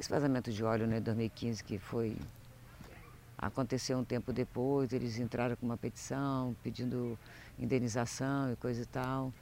esse 0.00 0.08
vazamento 0.08 0.50
de 0.50 0.64
óleo, 0.64 0.86
né, 0.86 0.98
2015, 0.98 1.62
que 1.62 1.78
foi 1.78 2.16
aconteceu 3.36 3.98
um 3.98 4.04
tempo 4.04 4.32
depois, 4.32 4.94
eles 4.94 5.18
entraram 5.18 5.54
com 5.56 5.66
uma 5.66 5.76
petição 5.76 6.56
pedindo 6.62 7.18
indenização 7.58 8.50
e 8.50 8.56
coisa 8.56 8.82
e 8.82 8.86
tal. 8.86 9.32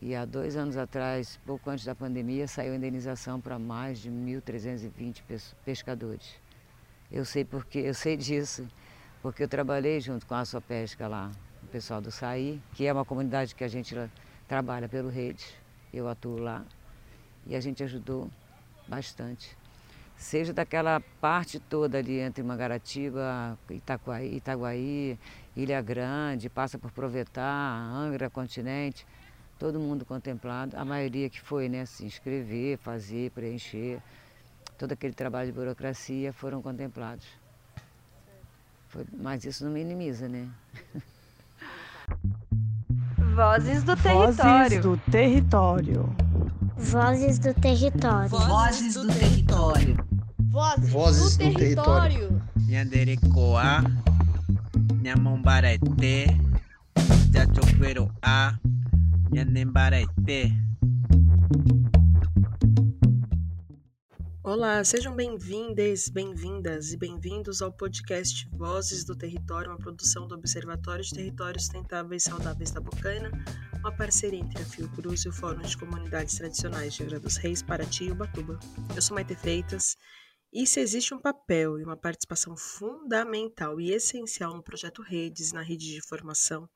E 0.00 0.14
há 0.14 0.24
dois 0.24 0.56
anos 0.56 0.76
atrás, 0.76 1.38
pouco 1.44 1.68
antes 1.68 1.84
da 1.84 1.94
pandemia, 1.94 2.48
saiu 2.48 2.72
a 2.72 2.76
indenização 2.76 3.40
para 3.40 3.58
mais 3.58 3.98
de 3.98 4.10
1.320 4.10 5.22
pescadores. 5.64 6.34
Eu 7.12 7.24
sei 7.24 7.44
porque, 7.44 7.78
eu 7.78 7.94
sei 7.94 8.16
disso, 8.16 8.66
porque 9.22 9.42
eu 9.42 9.48
trabalhei 9.48 10.00
junto 10.00 10.26
com 10.26 10.34
a 10.34 10.44
sua 10.46 10.62
pesca 10.62 11.06
lá, 11.06 11.30
o 11.62 11.66
pessoal 11.66 12.00
do 12.00 12.10
Saí, 12.10 12.60
que 12.72 12.86
é 12.86 12.92
uma 12.92 13.04
comunidade 13.04 13.54
que 13.54 13.64
a 13.64 13.68
gente 13.68 13.94
trabalha 14.48 14.88
pelo 14.88 15.10
rede. 15.10 15.44
Eu 15.92 16.08
atuo 16.08 16.38
lá 16.38 16.64
e 17.46 17.54
a 17.54 17.60
gente 17.60 17.82
ajudou 17.82 18.30
bastante. 18.88 19.56
Seja 20.16 20.52
daquela 20.52 21.00
parte 21.20 21.60
toda 21.60 21.98
ali 21.98 22.20
entre 22.20 22.42
Mangaratiba, 22.42 23.58
Itaguaí, 23.70 24.36
Itaguaí 24.36 25.18
Ilha 25.54 25.80
Grande, 25.82 26.48
passa 26.48 26.78
por 26.78 26.90
Provetar, 26.90 27.92
Angra, 27.94 28.30
Continente 28.30 29.06
todo 29.58 29.78
mundo 29.78 30.04
contemplado, 30.04 30.76
a 30.76 30.84
maioria 30.84 31.30
que 31.30 31.40
foi 31.40 31.68
né, 31.68 31.86
se 31.86 32.04
inscrever, 32.04 32.78
fazer, 32.78 33.30
preencher, 33.30 34.00
todo 34.78 34.92
aquele 34.92 35.14
trabalho 35.14 35.50
de 35.50 35.58
burocracia 35.58 36.32
foram 36.32 36.60
contemplados. 36.60 37.26
Foi, 38.88 39.04
mas 39.12 39.44
isso 39.44 39.64
não 39.64 39.72
minimiza, 39.72 40.28
né? 40.28 40.48
Vozes 43.34 43.82
do 43.82 43.96
território. 43.96 44.42
Vozes 44.42 44.80
do 44.80 44.96
território. 45.10 46.25
Vozes 46.76 47.38
do 47.38 47.54
território. 47.54 48.28
Vozes 48.28 48.94
do 48.94 49.06
território. 49.08 49.96
Vozes, 50.50 50.90
Vozes 50.90 51.36
do, 51.36 51.44
do 51.44 51.54
território. 51.54 52.42
Nhanderecoa, 52.68 53.82
Nhamombarete, 55.02 56.26
Jachoqueroa. 57.32 58.60
Olá, 64.46 64.84
sejam 64.84 65.12
bem-vindas, 65.12 66.08
bem-vindas 66.08 66.92
e 66.92 66.96
bem-vindos 66.96 67.60
ao 67.60 67.72
podcast 67.72 68.48
Vozes 68.52 69.04
do 69.04 69.16
Território, 69.16 69.72
uma 69.72 69.76
produção 69.76 70.28
do 70.28 70.36
Observatório 70.36 71.02
de 71.02 71.12
Territórios 71.12 71.64
Sustentáveis 71.64 72.24
e 72.24 72.30
Saudáveis 72.30 72.70
da 72.70 72.80
Bocaina, 72.80 73.28
uma 73.80 73.90
parceria 73.90 74.38
entre 74.38 74.62
a 74.62 74.64
Fiocruz 74.64 75.24
e 75.24 75.30
o 75.30 75.32
Fórum 75.32 75.62
de 75.62 75.76
Comunidades 75.76 76.36
Tradicionais 76.36 76.94
de 76.94 77.02
Angra 77.02 77.18
dos 77.18 77.36
Reis, 77.38 77.60
Paraty 77.60 78.04
e 78.04 78.12
Ubatuba. 78.12 78.56
Eu 78.94 79.02
sou 79.02 79.16
Maite 79.16 79.34
Freitas 79.34 79.96
e 80.52 80.64
se 80.64 80.78
existe 80.78 81.12
um 81.12 81.18
papel 81.18 81.80
e 81.80 81.82
uma 81.82 81.96
participação 81.96 82.56
fundamental 82.56 83.80
e 83.80 83.90
essencial 83.90 84.54
no 84.54 84.62
projeto 84.62 85.02
Redes, 85.02 85.52
na 85.52 85.62
rede 85.62 85.92
de 85.92 86.00
formação, 86.06 86.70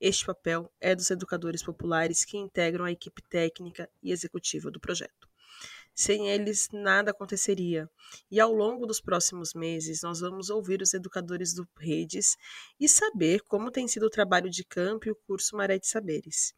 este 0.00 0.24
papel 0.24 0.72
é 0.80 0.94
dos 0.94 1.10
educadores 1.10 1.64
populares 1.64 2.24
que 2.24 2.38
integram 2.38 2.84
a 2.84 2.92
equipe 2.92 3.20
técnica 3.28 3.90
e 4.00 4.12
executiva 4.12 4.70
do 4.70 4.78
projeto. 4.78 5.27
Sem 5.98 6.28
eles, 6.28 6.68
nada 6.72 7.10
aconteceria. 7.10 7.90
E 8.30 8.38
ao 8.38 8.52
longo 8.52 8.86
dos 8.86 9.00
próximos 9.00 9.52
meses, 9.52 10.00
nós 10.00 10.20
vamos 10.20 10.48
ouvir 10.48 10.80
os 10.80 10.94
educadores 10.94 11.52
do 11.52 11.66
Redes 11.76 12.36
e 12.78 12.88
saber 12.88 13.40
como 13.48 13.68
tem 13.68 13.88
sido 13.88 14.06
o 14.06 14.08
trabalho 14.08 14.48
de 14.48 14.64
campo 14.64 15.08
e 15.08 15.10
o 15.10 15.18
curso 15.26 15.56
Maré 15.56 15.76
de 15.76 15.88
Saberes. 15.88 16.54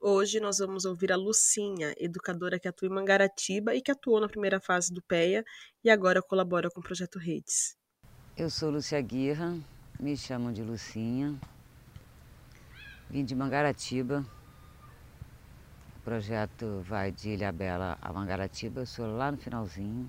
Hoje 0.00 0.40
nós 0.40 0.56
vamos 0.56 0.86
ouvir 0.86 1.12
a 1.12 1.16
Lucinha, 1.16 1.94
educadora 1.98 2.58
que 2.58 2.66
atua 2.66 2.88
em 2.88 2.90
Mangaratiba 2.90 3.74
e 3.74 3.82
que 3.82 3.90
atuou 3.90 4.22
na 4.22 4.26
primeira 4.26 4.58
fase 4.58 4.90
do 4.90 5.02
PEA 5.02 5.44
e 5.84 5.90
agora 5.90 6.22
colabora 6.22 6.70
com 6.70 6.80
o 6.80 6.82
projeto 6.82 7.18
Redes. 7.18 7.76
Eu 8.38 8.48
sou 8.48 8.70
Lúcia 8.70 9.02
Guirra, 9.02 9.54
me 10.00 10.16
chamam 10.16 10.50
de 10.50 10.62
Lucinha, 10.62 11.38
Vim 13.10 13.22
de 13.22 13.34
Mangaratiba. 13.34 14.24
O 15.98 16.00
projeto 16.00 16.80
vai 16.88 17.12
de 17.12 17.30
Ilha 17.30 17.52
Bela 17.52 17.98
a 18.00 18.12
Mangaratiba, 18.12 18.80
eu 18.80 18.86
sou 18.86 19.06
lá 19.06 19.30
no 19.30 19.36
finalzinho. 19.36 20.08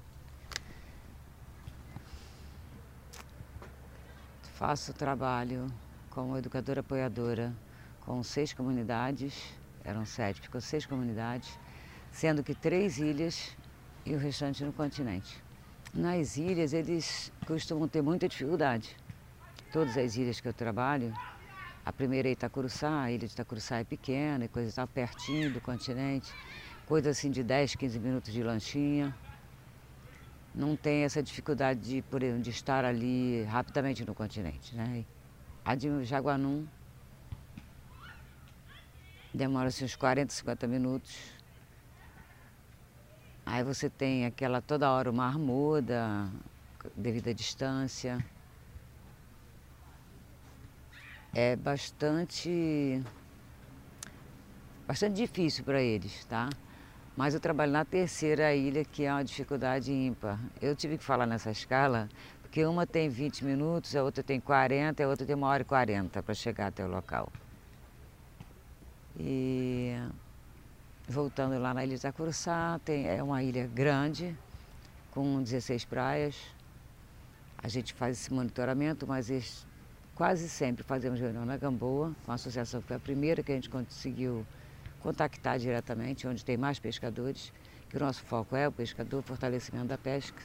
Faço 4.54 4.94
trabalho 4.94 5.68
como 6.10 6.38
educadora 6.38 6.82
apoiadora 6.82 7.54
com 8.02 8.22
seis 8.24 8.54
comunidades, 8.54 9.54
eram 9.84 10.06
sete, 10.06 10.42
ficou 10.42 10.62
seis 10.62 10.86
comunidades, 10.86 11.60
sendo 12.12 12.44
que 12.44 12.54
três 12.54 12.98
ilhas 12.98 13.58
e 14.06 14.16
o 14.16 14.20
restante 14.20 14.64
no 14.64 14.72
continente. 14.72 15.44
Nas 15.94 16.38
ilhas 16.38 16.72
eles 16.72 17.32
costumam 17.46 17.88
ter 17.88 18.02
muita 18.02 18.30
dificuldade. 18.30 18.96
Todas 19.72 19.98
as 19.98 20.16
ilhas 20.16 20.40
que 20.40 20.48
eu 20.48 20.54
trabalho, 20.54 21.14
a 21.90 21.92
primeira 21.92 22.28
é 22.28 22.32
Itacuruçá, 22.34 23.02
a 23.02 23.12
ilha 23.12 23.26
de 23.28 23.34
Itacuruçá 23.34 23.80
é 23.80 23.84
pequena 23.84 24.46
e 24.46 24.48
coisa 24.48 24.72
tal, 24.76 24.88
pertinho 24.88 25.52
do 25.52 25.60
continente, 25.60 26.32
coisa 26.86 27.10
assim 27.10 27.32
de 27.32 27.42
10, 27.42 27.74
15 27.74 28.00
minutos 28.00 28.32
de 28.32 28.44
lanchinha. 28.44 29.16
Não 30.54 30.76
tem 30.76 31.04
essa 31.04 31.24
dificuldade 31.24 31.80
de, 31.80 32.02
por 32.04 32.22
exemplo, 32.22 32.44
de 32.44 32.52
estar 32.52 32.86
ali 32.86 33.42
rapidamente 33.46 34.06
no 34.06 34.14
continente. 34.14 34.76
Né? 34.76 35.04
A 35.66 35.74
de 35.74 36.04
Jaguanum 36.04 36.68
demora 39.34 39.70
assim, 39.70 39.84
uns 39.84 39.96
40, 39.96 40.32
50 40.32 40.68
minutos. 40.68 41.18
Aí 43.44 43.64
você 43.64 43.90
tem 43.90 44.28
aquela 44.28 44.62
toda 44.62 44.92
hora 44.92 45.10
o 45.10 45.14
mar 45.14 45.40
muda 45.40 46.30
devido 46.96 47.30
à 47.30 47.34
distância 47.34 48.24
é 51.34 51.56
bastante, 51.56 53.02
bastante 54.88 55.16
difícil 55.16 55.64
para 55.64 55.82
eles, 55.82 56.26
tá? 56.26 56.50
Mas 57.16 57.34
eu 57.34 57.40
trabalho 57.40 57.72
na 57.72 57.84
terceira 57.86 58.56
ilha, 58.56 58.84
que 58.86 59.04
é 59.04 59.12
uma 59.12 59.24
dificuldade 59.24 59.92
ímpar. 59.92 60.40
Eu 60.62 60.76
tive 60.76 60.98
que 60.98 61.04
falar 61.04 61.26
nessa 61.26 61.52
escala, 61.52 62.10
porque 62.42 62.66
uma 62.66 62.88
tem 62.88 63.10
20 63.10 63.46
minutos, 63.46 63.96
a 63.96 64.04
outra 64.04 64.24
tem 64.24 64.40
40, 64.40 65.04
a 65.04 65.08
outra 65.08 65.26
tem 65.26 65.36
uma 65.36 65.48
hora 65.48 65.62
e 65.62 65.66
40 65.66 66.24
para 66.24 66.34
chegar 66.34 66.68
até 66.68 66.84
o 66.84 66.88
local. 66.88 67.32
E 69.20 69.96
voltando 71.08 71.60
lá 71.60 71.74
na 71.74 71.84
Ilha 71.84 71.96
de 71.96 72.00
Itacuruçá, 72.00 72.80
tem, 72.86 73.08
é 73.08 73.22
uma 73.22 73.44
ilha 73.44 73.68
grande, 73.68 74.36
com 75.12 75.44
16 75.44 75.86
praias. 75.86 76.36
A 77.58 77.68
gente 77.68 77.94
faz 77.94 78.18
esse 78.18 78.34
monitoramento, 78.34 79.06
mas 79.06 79.30
Quase 80.20 80.50
sempre 80.50 80.84
fazemos 80.84 81.18
reunião 81.18 81.46
na 81.46 81.56
Gamboa, 81.56 82.14
com 82.26 82.32
a 82.34 82.36
associação 82.36 82.82
que 82.82 82.88
foi 82.88 82.98
a 82.98 83.00
primeira 83.00 83.42
que 83.42 83.54
a 83.54 83.56
gente 83.56 83.70
conseguiu 83.70 84.46
contactar 85.00 85.58
diretamente, 85.58 86.28
onde 86.28 86.44
tem 86.44 86.58
mais 86.58 86.78
pescadores, 86.78 87.54
que 87.88 87.96
o 87.96 88.02
nosso 88.02 88.22
foco 88.26 88.54
é 88.54 88.68
o 88.68 88.72
pescador, 88.72 89.24
fortalecimento 89.24 89.86
da 89.86 89.98
pesca. 89.98 90.44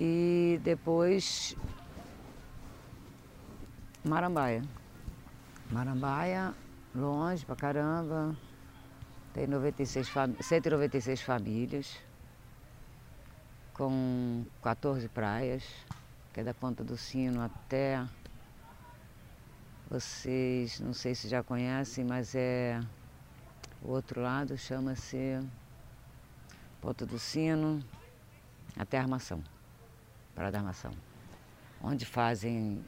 E 0.00 0.58
depois 0.64 1.54
Marambaia. 4.02 4.62
Marambaia, 5.70 6.54
longe 6.94 7.44
pra 7.44 7.54
caramba, 7.54 8.34
tem 9.34 9.46
96 9.46 10.10
196 10.40 11.20
famílias, 11.20 11.98
com 13.74 14.46
14 14.62 15.06
praias 15.10 15.62
que 16.36 16.40
é 16.40 16.44
da 16.44 16.52
Ponta 16.52 16.84
do 16.84 16.98
Sino 16.98 17.40
até. 17.40 18.06
Vocês, 19.88 20.78
não 20.80 20.92
sei 20.92 21.14
se 21.14 21.30
já 21.30 21.42
conhecem, 21.42 22.04
mas 22.04 22.34
é. 22.34 22.78
O 23.80 23.92
outro 23.92 24.20
lado 24.20 24.54
chama-se 24.58 25.40
Ponta 26.78 27.06
do 27.06 27.18
Sino 27.18 27.82
até 28.76 28.98
Armação, 28.98 29.42
Praia 30.34 30.52
da 30.52 30.58
Armação. 30.58 30.92
Onde 31.82 32.04
fazem. 32.04 32.84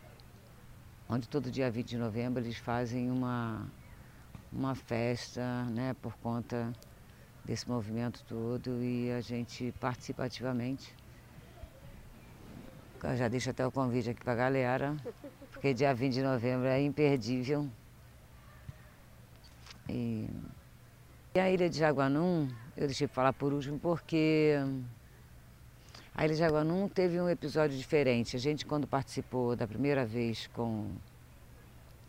Onde 1.09 1.27
todo 1.27 1.51
dia 1.51 1.71
20 1.71 1.89
de 1.89 1.97
novembro 1.97 2.45
eles 2.45 2.59
fazem 2.59 3.11
uma, 3.11 3.67
uma 4.53 4.75
festa, 4.75 5.65
né, 5.71 5.97
por 6.03 6.15
conta 6.19 6.71
desse 7.47 7.67
movimento 7.67 8.23
todo 8.29 8.85
e 8.85 9.11
a 9.11 9.23
gente 9.23 9.73
participa 9.81 10.25
ativamente 10.25 10.95
eu 13.03 13.17
já 13.17 13.29
deixo 13.29 13.51
até 13.51 13.67
o 13.67 13.71
convite 13.71 14.11
aqui 14.11 14.23
para 14.23 14.33
a 14.33 14.37
galera, 14.37 14.97
porque 15.53 15.73
dia 15.73 15.95
20 15.95 16.15
de 16.15 16.23
novembro 16.23 16.67
é 16.67 16.81
imperdível. 16.83 17.69
E, 19.89 20.29
e 21.35 21.41
a 21.41 21.51
Ilha 21.51 21.71
de 21.71 21.79
Jaguanum, 21.79 22.49
eu 22.77 22.87
deixei 22.87 23.07
para 23.07 23.15
falar 23.15 23.33
por 23.33 23.53
último 23.53 23.79
porque 23.79 24.55
a 26.15 26.25
Ilha 26.25 26.35
de 26.35 26.41
Jaguanum 26.41 26.89
teve 26.89 27.21
um 27.21 27.29
episódio 27.29 27.79
diferente. 27.79 28.35
A 28.37 28.41
gente, 28.41 28.67
quando 28.67 28.87
participou 28.87 29.55
da 29.55 29.67
primeira 29.67 30.05
vez 30.05 30.49
com, 30.49 30.91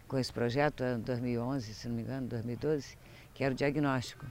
com 0.08 0.18
esse 0.18 0.34
projeto, 0.34 0.84
em 0.84 1.00
2011, 1.00 1.74
se 1.74 1.88
não 1.88 1.96
me 1.96 2.02
engano, 2.02 2.28
2012, 2.28 2.98
que 3.36 3.44
era 3.44 3.54
o 3.54 3.56
diagnóstico. 3.56 4.26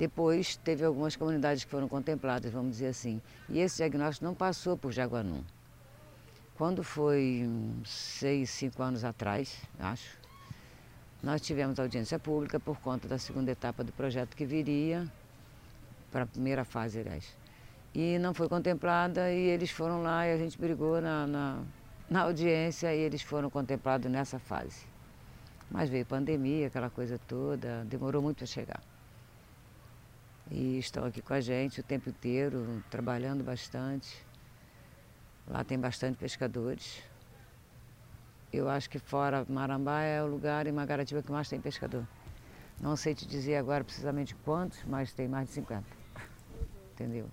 Depois 0.00 0.56
teve 0.56 0.82
algumas 0.82 1.14
comunidades 1.14 1.62
que 1.62 1.70
foram 1.70 1.86
contempladas, 1.86 2.50
vamos 2.50 2.70
dizer 2.70 2.86
assim. 2.86 3.20
E 3.50 3.58
esse 3.58 3.76
diagnóstico 3.76 4.24
não 4.24 4.34
passou 4.34 4.74
por 4.74 4.90
Jaguanum. 4.90 5.42
Quando 6.56 6.82
foi 6.82 7.46
seis, 7.84 8.48
cinco 8.48 8.82
anos 8.82 9.04
atrás, 9.04 9.60
acho, 9.78 10.18
nós 11.22 11.42
tivemos 11.42 11.78
audiência 11.78 12.18
pública 12.18 12.58
por 12.58 12.80
conta 12.80 13.06
da 13.06 13.18
segunda 13.18 13.50
etapa 13.50 13.84
do 13.84 13.92
projeto 13.92 14.34
que 14.34 14.46
viria, 14.46 15.06
para 16.10 16.22
a 16.22 16.26
primeira 16.26 16.64
fase, 16.64 16.98
aliás. 16.98 17.36
E 17.94 18.18
não 18.20 18.32
foi 18.32 18.48
contemplada 18.48 19.30
e 19.30 19.50
eles 19.50 19.70
foram 19.70 20.02
lá 20.02 20.26
e 20.26 20.32
a 20.32 20.38
gente 20.38 20.58
brigou 20.58 20.98
na, 21.02 21.26
na, 21.26 21.62
na 22.08 22.22
audiência 22.22 22.94
e 22.94 22.98
eles 22.98 23.20
foram 23.20 23.50
contemplados 23.50 24.10
nessa 24.10 24.38
fase. 24.38 24.86
Mas 25.70 25.90
veio 25.90 26.06
pandemia, 26.06 26.68
aquela 26.68 26.88
coisa 26.88 27.20
toda, 27.28 27.84
demorou 27.84 28.22
muito 28.22 28.38
para 28.38 28.46
chegar. 28.46 28.80
E 30.50 30.78
estão 30.78 31.04
aqui 31.04 31.22
com 31.22 31.32
a 31.32 31.40
gente 31.40 31.80
o 31.80 31.82
tempo 31.82 32.10
inteiro, 32.10 32.82
trabalhando 32.90 33.44
bastante. 33.44 34.26
Lá 35.46 35.62
tem 35.62 35.78
bastante 35.78 36.18
pescadores. 36.18 37.02
Eu 38.52 38.68
acho 38.68 38.90
que 38.90 38.98
fora 38.98 39.46
Marambá 39.48 40.02
é 40.02 40.20
o 40.20 40.26
lugar 40.26 40.66
em 40.66 40.72
Magaratiba 40.72 41.22
que 41.22 41.30
mais 41.30 41.48
tem 41.48 41.60
pescador. 41.60 42.04
Não 42.80 42.96
sei 42.96 43.14
te 43.14 43.26
dizer 43.26 43.56
agora 43.56 43.84
precisamente 43.84 44.34
quantos, 44.34 44.82
mas 44.84 45.12
tem 45.12 45.28
mais 45.28 45.46
de 45.48 45.54
50. 45.54 45.84
Entendeu? 46.92 47.30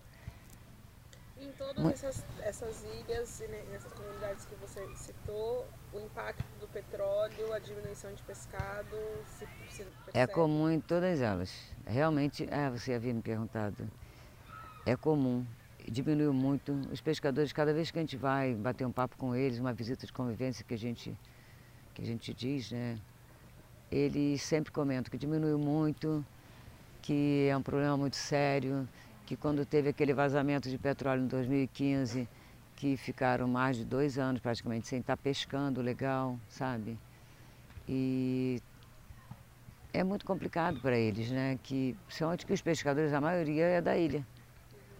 Em 1.40 1.52
todas 1.54 1.86
essas, 1.86 2.25
essas, 2.42 2.84
ilhas 2.84 3.40
e 3.40 3.48
nessas 3.48 3.94
comunidades 3.94 4.46
que 4.46 4.56
você 4.56 4.86
citou, 4.96 5.68
o 5.94 6.00
impacto 6.00 6.44
do 6.60 6.68
petróleo, 6.68 6.97
a 7.54 7.60
diminuição 7.60 8.13
de 8.13 8.22
pescado, 8.24 8.98
se, 9.25 9.48
se 9.69 9.86
É 10.13 10.25
comum 10.28 10.69
em 10.69 10.80
todas 10.80 11.22
elas. 11.22 11.54
Realmente, 11.86 12.48
é, 12.50 12.69
você 12.69 12.94
havia 12.94 13.13
me 13.13 13.22
perguntado. 13.22 13.89
É 14.86 14.95
comum 14.95 15.45
diminuiu 15.89 16.34
muito. 16.34 16.74
Os 16.92 17.01
pescadores, 17.01 17.54
cada 17.54 17.74
vez 17.74 17.92
que 17.92 17.98
a 17.98 18.01
gente 18.01 18.18
vai 18.18 18.54
bater 18.54 18.86
um 18.86 18.92
papo 18.92 19.16
com 19.18 19.36
eles, 19.36 19.60
uma 19.60 19.74
visita 19.74 20.06
de 20.06 20.13
convivência 20.13 20.63
que 20.66 20.74
a 20.74 20.78
gente, 20.78 21.18
que 21.94 22.01
a 22.01 22.06
gente 22.06 22.34
diz, 22.34 22.72
né? 22.72 23.00
Eles 23.92 24.42
sempre 24.42 24.72
comentam 24.72 25.10
que 25.10 25.18
diminuiu 25.18 25.57
muito, 25.57 26.25
que 27.01 27.48
é 27.50 27.56
um 27.56 27.62
problema 27.62 27.95
muito 27.95 28.18
sério, 28.18 28.88
que 29.25 29.38
quando 29.38 29.66
teve 29.66 29.89
aquele 29.89 30.13
vazamento 30.13 30.69
de 30.69 30.78
petróleo 30.78 31.24
em 31.24 31.28
2015, 31.28 32.28
que 32.75 32.98
ficaram 32.98 33.48
mais 33.48 33.78
de 33.78 33.86
dois 33.86 34.18
anos 34.18 34.42
praticamente 34.42 34.88
sem 34.88 35.00
estar 35.00 35.16
pescando 35.16 35.81
legal, 35.81 36.38
sabe? 36.50 37.00
E 37.88 38.62
é 39.94 40.04
muito 40.04 40.25
complicado 40.25 40.80
para 40.81 40.98
eles, 40.98 41.30
né? 41.31 41.57
Que, 41.63 41.95
principalmente 42.06 42.45
que 42.45 42.54
os 42.54 42.62
pescadores, 42.62 43.13
a 43.13 43.22
maioria 43.22 43.66
é 43.66 43.81
da 43.81 43.98
ilha. 43.98 44.25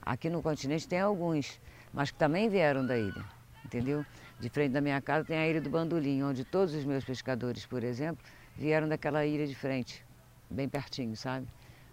Aqui 0.02 0.30
no 0.30 0.42
continente 0.42 0.88
tem 0.88 1.00
alguns, 1.00 1.60
mas 1.94 2.12
que 2.12 2.18
também 2.18 2.48
vieram 2.50 2.86
da 2.86 2.98
ilha, 2.98 3.26
entendeu? 3.66 4.06
De 4.40 4.50
frente 4.50 4.72
da 4.72 4.80
minha 4.80 5.02
casa 5.02 5.26
tem 5.26 5.38
a 5.38 5.48
ilha 5.48 5.60
do 5.60 5.70
Bandolim, 5.70 6.24
onde 6.24 6.46
todos 6.46 6.74
os 6.74 6.86
meus 6.86 7.04
pescadores, 7.04 7.66
por 7.66 7.84
exemplo, 7.84 8.24
vieram 8.56 8.88
daquela 8.88 9.26
ilha 9.26 9.46
de 9.46 9.56
frente, 9.56 10.06
bem 10.50 10.70
pertinho, 10.70 11.16
sabe? 11.16 11.48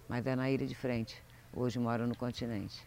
Mas 0.08 0.24
é 0.26 0.36
na 0.36 0.50
ilha 0.50 0.66
de 0.66 0.74
frente. 0.74 1.20
Hoje 1.52 1.78
moram 1.78 2.06
no 2.06 2.16
continente. 2.16 2.86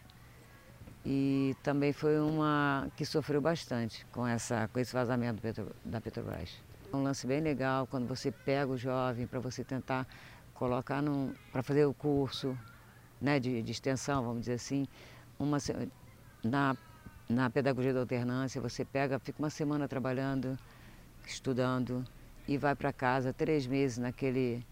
E 1.04 1.54
também 1.62 1.92
foi 1.92 2.18
uma 2.20 2.88
que 2.96 3.04
sofreu 3.04 3.40
bastante 3.40 4.06
com, 4.12 4.26
essa, 4.26 4.68
com 4.72 4.78
esse 4.78 4.92
vazamento 4.92 5.42
da 5.84 6.00
Petrobras. 6.00 6.67
Um 6.92 7.02
lance 7.02 7.26
bem 7.26 7.40
legal 7.40 7.86
quando 7.86 8.06
você 8.06 8.30
pega 8.30 8.72
o 8.72 8.76
jovem 8.76 9.26
para 9.26 9.38
você 9.40 9.62
tentar 9.62 10.06
colocar 10.54 11.02
para 11.52 11.62
fazer 11.62 11.84
o 11.84 11.92
curso 11.92 12.58
né, 13.20 13.38
de, 13.38 13.62
de 13.62 13.72
extensão, 13.72 14.22
vamos 14.24 14.40
dizer 14.40 14.54
assim, 14.54 14.88
uma, 15.38 15.58
na, 16.42 16.76
na 17.28 17.50
pedagogia 17.50 17.92
da 17.92 18.00
alternância, 18.00 18.60
você 18.60 18.84
pega, 18.84 19.18
fica 19.18 19.38
uma 19.38 19.50
semana 19.50 19.86
trabalhando, 19.86 20.58
estudando 21.26 22.04
e 22.46 22.56
vai 22.56 22.74
para 22.74 22.92
casa 22.92 23.32
três 23.32 23.66
meses 23.66 23.98
naquele 23.98 24.64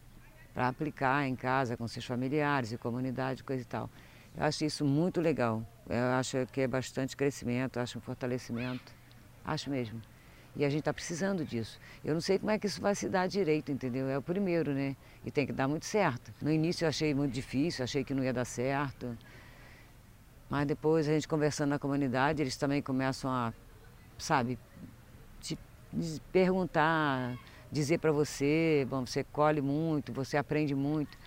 para 0.55 0.69
aplicar 0.69 1.29
em 1.29 1.37
casa 1.37 1.77
com 1.77 1.87
seus 1.87 2.07
familiares 2.07 2.73
e 2.73 2.79
comunidade, 2.79 3.45
coisa 3.45 3.63
e 3.63 3.67
tal. 3.67 3.91
Eu 4.35 4.45
acho 4.45 4.65
isso 4.65 4.87
muito 4.87 5.21
legal. 5.21 5.63
Eu 5.87 6.13
acho 6.19 6.47
que 6.47 6.63
é 6.63 6.67
bastante 6.67 7.15
crescimento, 7.15 7.79
acho 7.79 7.99
um 7.99 8.01
fortalecimento. 8.01 8.95
Acho 9.45 9.69
mesmo. 9.69 10.01
E 10.57 10.65
a 10.65 10.71
gente 10.71 10.81
está 10.81 10.93
precisando 10.93 11.45
disso. 11.45 11.79
Eu 12.03 12.15
não 12.15 12.21
sei 12.21 12.39
como 12.39 12.51
é 12.51 12.59
que 12.59 12.67
isso 12.67 12.81
vai 12.81 12.95
se 12.95 13.09
dar 13.11 13.27
direito, 13.27 13.71
entendeu? 13.71 14.09
É 14.09 14.17
o 14.17 14.23
primeiro, 14.23 14.73
né? 14.73 14.97
E 15.25 15.31
tem 15.31 15.47
que 15.47 15.53
dar 15.53 15.69
muito 15.69 15.85
certo. 15.85 16.33
No 16.41 16.51
início 16.51 16.85
eu 16.85 16.89
achei 16.89 17.15
muito 17.15 17.33
difícil, 17.33 17.85
achei 17.85 18.03
que 18.03 18.15
não 18.15 18.25
ia 18.25 18.33
dar 18.33 18.47
certo. 18.47 19.17
Mas 20.49 20.67
depois 20.67 21.07
a 21.09 21.13
gente 21.13 21.29
conversando 21.29 21.71
na 21.71 21.79
comunidade, 21.79 22.41
eles 22.41 22.57
também 22.57 22.81
começam 22.81 23.31
a, 23.31 23.53
sabe, 24.17 24.59
te 25.41 25.59
perguntar, 26.33 27.37
dizer 27.71 27.99
para 27.99 28.13
você, 28.13 28.87
bom, 28.89 29.05
você 29.05 29.25
colhe 29.25 29.61
muito, 29.61 30.11
você 30.11 30.39
aprende 30.39 30.75
muito. 30.75 31.19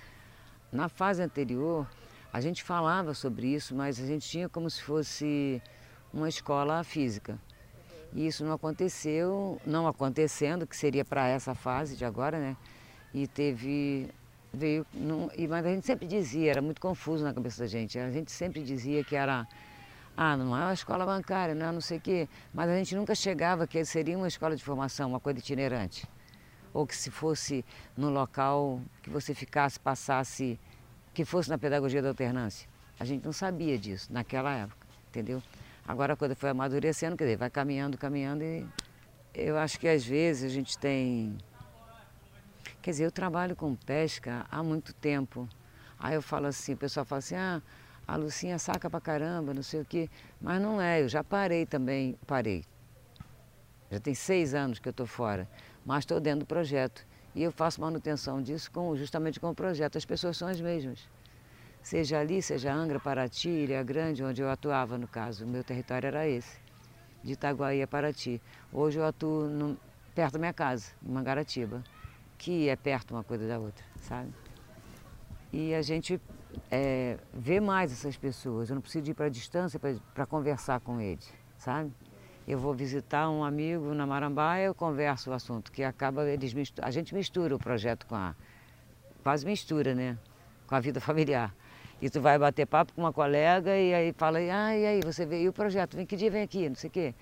Na 0.72 0.90
fase 0.90 1.22
anterior, 1.22 1.88
a 2.34 2.42
gente 2.42 2.64
falava 2.64 3.14
sobre 3.14 3.48
isso, 3.48 3.76
mas 3.76 4.00
a 4.00 4.06
gente 4.06 4.28
tinha 4.28 4.50
como 4.50 4.70
se 4.70 4.82
fosse 4.82 5.62
uma 6.12 6.28
escola 6.28 6.84
física. 6.84 7.38
E 8.14 8.26
isso 8.26 8.44
não 8.44 8.54
aconteceu, 8.54 9.60
não 9.66 9.88
acontecendo, 9.88 10.66
que 10.66 10.76
seria 10.76 11.06
para 11.06 11.28
essa 11.28 11.54
fase 11.54 11.96
de 11.96 12.04
agora, 12.04 12.40
né? 12.40 12.58
E 13.14 13.28
teve 13.28 14.10
veio. 14.54 14.86
Não, 14.94 15.30
e, 15.38 15.48
mas 15.48 15.66
a 15.66 15.70
gente 15.70 15.86
sempre 15.86 16.08
dizia, 16.08 16.52
era 16.52 16.62
muito 16.62 16.82
confuso 16.82 17.24
na 17.24 17.34
cabeça 17.34 17.62
da 17.62 17.68
gente, 17.68 17.98
a 18.00 18.12
gente 18.12 18.32
sempre 18.32 18.62
dizia 18.64 19.04
que 19.04 19.16
era. 19.16 19.48
Ah, 20.18 20.36
não 20.36 20.58
é 20.58 20.66
uma 20.66 20.74
escola 20.74 21.06
bancária, 21.06 21.56
não 21.56 21.68
é 21.68 21.72
não 21.72 21.80
sei 21.80 21.98
o 21.98 22.02
quê. 22.02 22.28
Mas 22.54 22.70
a 22.70 22.76
gente 22.76 22.94
nunca 22.96 23.16
chegava 23.16 23.66
que 23.66 23.84
seria 23.86 24.18
uma 24.18 24.28
escola 24.28 24.56
de 24.56 24.64
formação, 24.64 25.10
uma 25.10 25.20
coisa 25.20 25.40
itinerante. 25.40 26.06
Ou 26.74 26.86
que 26.86 26.96
se 26.96 27.10
fosse 27.10 27.64
no 27.96 28.10
local 28.10 28.82
que 29.02 29.10
você 29.10 29.34
ficasse, 29.34 29.80
passasse, 29.80 30.60
que 31.14 31.24
fosse 31.24 31.50
na 31.50 31.58
pedagogia 31.58 32.02
da 32.02 32.10
alternância. 32.10 32.68
A 33.00 33.06
gente 33.06 33.24
não 33.24 33.32
sabia 33.32 33.78
disso 33.78 34.12
naquela 34.12 34.54
época, 34.54 34.86
entendeu? 35.08 35.42
Agora 35.90 36.14
a 36.14 36.36
foi 36.36 36.52
amadurecendo, 36.52 37.18
quer 37.18 37.24
dizer, 37.24 37.38
vai 37.38 37.50
caminhando, 37.50 37.98
caminhando 37.98 38.44
e 38.44 38.64
eu 39.34 39.58
acho 39.58 39.80
que 39.80 39.88
às 39.88 40.06
vezes 40.06 40.44
a 40.44 40.54
gente 40.54 40.78
tem 40.78 41.36
Quer 42.80 42.92
dizer, 42.92 43.06
eu 43.06 43.12
trabalho 43.12 43.56
com 43.56 43.74
pesca 43.74 44.46
há 44.52 44.62
muito 44.62 44.94
tempo. 44.94 45.50
Aí 45.98 46.14
eu 46.14 46.22
falo 46.22 46.46
assim, 46.46 46.74
o 46.74 46.78
pessoal 46.78 47.08
fala 47.08 47.18
assim, 47.18 47.34
ah, 47.34 47.60
a 48.08 48.16
Lucinha 48.16 48.60
saca 48.60 48.88
pra 48.88 49.02
caramba, 49.02 49.52
não 49.52 49.64
sei 49.64 49.82
o 49.82 49.86
quê. 49.86 50.08
Mas 50.40 50.62
não 50.62 50.80
é, 50.80 51.02
eu 51.02 51.10
já 51.10 51.24
parei 51.24 51.66
também, 51.66 52.16
parei. 52.28 52.64
Já 53.90 54.00
tem 54.00 54.14
seis 54.14 54.54
anos 54.54 54.78
que 54.78 54.88
eu 54.88 54.92
estou 54.92 55.08
fora, 55.08 55.50
mas 55.84 56.04
estou 56.04 56.20
dentro 56.20 56.42
do 56.42 56.46
projeto. 56.46 57.04
E 57.34 57.42
eu 57.42 57.52
faço 57.52 57.82
manutenção 57.82 58.40
disso 58.44 58.72
com, 58.72 58.96
justamente 58.96 59.40
com 59.40 59.50
o 59.50 59.56
projeto. 59.56 59.98
As 59.98 60.06
pessoas 60.06 60.38
são 60.38 60.48
as 60.48 60.62
mesmas. 60.62 61.10
Seja 61.90 62.20
ali, 62.20 62.40
seja 62.40 62.72
Angra, 62.72 63.00
Paraty, 63.00 63.50
Ilha 63.50 63.82
Grande, 63.82 64.24
onde 64.24 64.44
eu 64.44 64.48
atuava 64.52 64.96
no 64.96 65.08
caso. 65.08 65.44
Meu 65.44 65.64
território 65.64 66.06
era 66.06 66.28
esse, 66.28 66.56
de 67.24 67.34
Itaguaí 67.34 67.82
a 67.82 67.88
Paraty. 67.88 68.40
Hoje 68.72 69.00
eu 69.00 69.04
atuo 69.04 69.48
no, 69.48 69.76
perto 70.14 70.34
da 70.34 70.40
minha 70.40 70.54
casa, 70.54 70.92
em 71.04 71.12
Mangaratiba 71.12 71.84
que 72.38 72.70
é 72.70 72.76
perto 72.76 73.16
uma 73.16 73.24
coisa 73.24 73.48
da 73.48 73.58
outra, 73.58 73.84
sabe? 74.02 74.32
E 75.52 75.74
a 75.74 75.82
gente 75.82 76.22
é, 76.70 77.18
vê 77.34 77.60
mais 77.60 77.92
essas 77.92 78.16
pessoas. 78.16 78.70
Eu 78.70 78.76
não 78.76 78.84
preciso 78.84 79.10
ir 79.10 79.16
para 79.16 79.26
a 79.26 79.30
distância 79.30 79.80
para 80.14 80.28
conversar 80.28 80.80
com 80.82 81.02
eles, 81.02 81.28
sabe? 81.58 81.92
Eu 82.48 82.60
vou 82.60 82.72
visitar 82.72 83.32
um 83.32 83.44
amigo 83.44 83.96
na 83.96 84.06
Marambaia, 84.06 84.66
eu 84.66 84.76
converso 84.76 85.32
o 85.32 85.34
assunto, 85.34 85.72
que 85.72 85.84
acaba, 85.84 86.30
eles 86.30 86.54
a 86.84 86.92
gente 86.92 87.16
mistura 87.16 87.56
o 87.56 87.58
projeto 87.58 88.06
com 88.06 88.16
a, 88.16 88.36
quase 89.24 89.44
mistura, 89.44 89.96
né? 89.96 90.20
Com 90.68 90.76
a 90.76 90.80
vida 90.80 91.02
familiar. 91.02 91.52
E 92.02 92.10
tu 92.10 92.22
vai 92.22 92.40
bater 92.40 92.66
papo 92.66 92.94
com 92.94 93.02
uma 93.02 93.14
colega 93.14 93.78
e 93.78 93.94
aí 93.94 94.14
fala, 94.14 94.40
ah, 94.40 94.78
e 94.78 94.86
aí, 94.86 95.02
você 95.04 95.26
veio 95.26 95.50
o 95.50 95.54
projeto, 95.54 95.96
vem 95.96 96.06
que 96.06 96.16
dia 96.16 96.32
vem 96.32 96.44
aqui, 96.44 96.70
não 96.70 96.76
sei 96.76 96.90
o 96.90 96.94
quê 96.94 97.14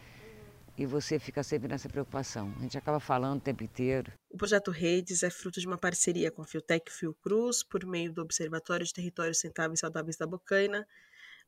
e 0.77 0.85
você 0.85 1.17
fica 1.17 1.41
sempre 1.41 1.67
nessa 1.67 1.89
preocupação. 1.89 2.53
A 2.57 2.61
gente 2.61 2.77
acaba 2.77 2.99
falando 2.99 3.39
o 3.39 3.41
tempo 3.41 3.63
inteiro. 3.63 4.11
O 4.29 4.37
projeto 4.37 4.69
Redes 4.69 5.23
é 5.23 5.29
fruto 5.29 5.59
de 5.59 5.65
uma 5.65 5.77
parceria 5.77 6.29
com 6.29 6.43
a 6.43 6.45
Fiotec 6.45 6.91
Fiocruz, 6.91 7.63
por 7.63 7.83
meio 7.85 8.13
do 8.13 8.21
Observatório 8.21 8.85
de 8.85 8.93
Territórios 8.93 9.39
Sentáveis 9.39 9.79
e 9.79 9.81
Saudáveis 9.81 10.17
da 10.17 10.27
Bocaina, 10.27 10.87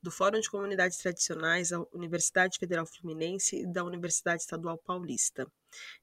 do 0.01 0.09
Fórum 0.09 0.39
de 0.39 0.49
Comunidades 0.49 0.97
Tradicionais 0.97 1.69
da 1.69 1.79
Universidade 1.93 2.57
Federal 2.57 2.87
Fluminense 2.87 3.61
e 3.61 3.67
da 3.67 3.83
Universidade 3.83 4.41
Estadual 4.41 4.77
Paulista. 4.77 5.45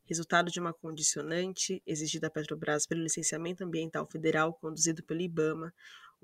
Resultado 0.05 0.51
de 0.51 0.61
uma 0.61 0.73
condicionante 0.73 1.83
exigida 1.85 2.29
à 2.29 2.31
Petrobras 2.31 2.87
pelo 2.87 3.03
licenciamento 3.03 3.65
ambiental 3.65 4.07
federal 4.07 4.55
conduzido 4.55 5.03
pelo 5.03 5.23
IBAMA, 5.23 5.75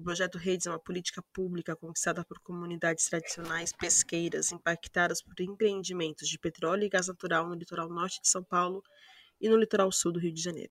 o 0.02 0.04
projeto 0.04 0.36
Redes 0.36 0.66
é 0.66 0.70
uma 0.70 0.80
política 0.80 1.22
pública 1.32 1.76
conquistada 1.76 2.24
por 2.24 2.40
comunidades 2.40 3.08
tradicionais 3.08 3.72
pesqueiras 3.72 4.50
impactadas 4.50 5.22
por 5.22 5.40
empreendimentos 5.40 6.28
de 6.28 6.36
petróleo 6.40 6.82
e 6.82 6.88
gás 6.88 7.06
natural 7.06 7.48
no 7.48 7.54
litoral 7.54 7.88
norte 7.88 8.20
de 8.20 8.28
São 8.28 8.42
Paulo 8.42 8.82
e 9.40 9.48
no 9.48 9.56
litoral 9.56 9.92
sul 9.92 10.10
do 10.12 10.18
Rio 10.18 10.32
de 10.32 10.42
Janeiro. 10.42 10.60